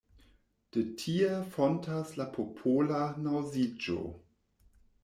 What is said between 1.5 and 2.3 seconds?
fontas la